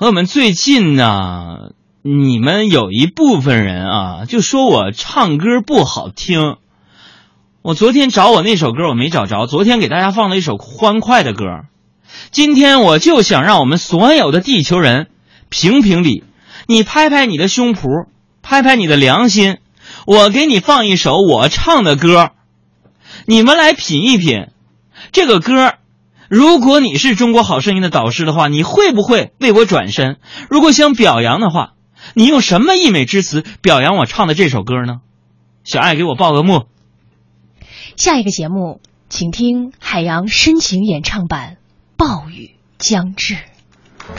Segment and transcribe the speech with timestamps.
[0.00, 6.56] 朋友们，最近呢，你们有一部分人啊，就说我唱歌不好听。
[7.60, 11.44] 我昨天找我那首歌我没找着，昨天给大家放了一首欢快的歌。
[12.30, 15.10] 今天我就想让我们所有的地球人
[15.50, 16.24] 评评理，
[16.66, 18.06] 你拍拍你的胸脯，
[18.40, 19.58] 拍拍你的良心，
[20.06, 22.30] 我给你放一首我唱的歌，
[23.26, 24.46] 你们来品一品
[25.12, 25.74] 这个歌。
[26.30, 30.18] 如果你是中国好声音的导师的话，你会不会为我转身？
[30.48, 31.72] 如果想表扬的话，
[32.14, 35.00] 你用什么溢美之词表扬我唱的这首歌呢？
[35.64, 36.66] 小爱给我报个幕。
[37.96, 41.54] 下一个节目，请听海洋深情演唱版
[41.96, 43.34] 《暴雨将至》。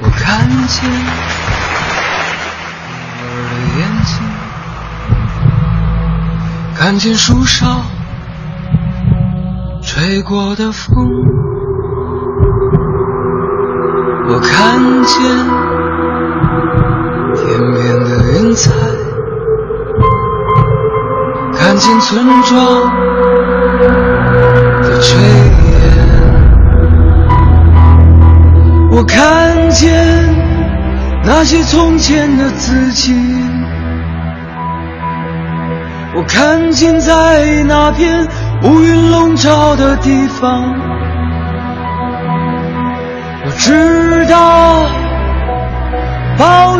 [0.00, 0.88] 我看见
[3.28, 4.22] 儿的眼睛，
[6.76, 7.82] 看见树梢
[9.82, 10.94] 吹过的风。
[14.28, 15.14] 我看见
[17.34, 17.44] 天
[17.74, 18.72] 边的云彩，
[21.56, 22.58] 看见村庄
[24.82, 25.14] 的炊
[25.66, 25.74] 烟，
[28.90, 29.94] 我看见
[31.24, 33.14] 那些从前的自己，
[36.16, 38.26] 我看见在那片
[38.64, 40.74] 乌云笼罩的地方。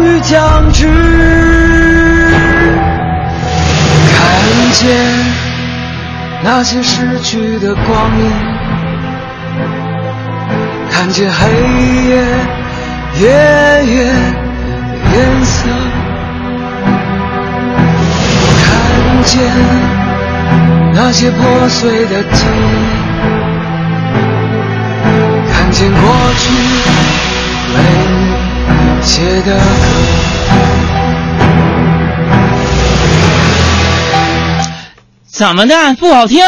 [0.03, 0.87] 雨将至，
[4.13, 4.19] 看
[4.73, 4.97] 见
[6.43, 8.31] 那些逝去的光阴，
[10.91, 11.49] 看见黑
[12.09, 12.25] 夜
[13.21, 13.29] 夜
[13.87, 14.11] 夜的
[15.15, 15.69] 颜色，
[18.63, 18.65] 看
[19.25, 19.35] 见
[20.95, 22.97] 那些破碎的记忆。
[25.53, 26.01] 看见过
[26.39, 26.45] 去
[29.07, 29.53] 你写的歌，
[35.31, 36.43] 怎么的不好听？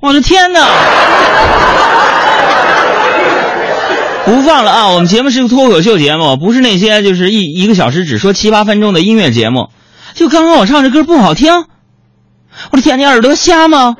[0.00, 0.60] 我的天哪！
[4.24, 4.88] 不放了啊！
[4.88, 9.68] 我们节目是个脱口秀节目，不是那些就是一一个小时只说七八分钟的音乐节目。
[10.14, 11.64] 就刚刚我唱这歌不好听，
[12.72, 13.94] 我的天，你耳朵瞎吗？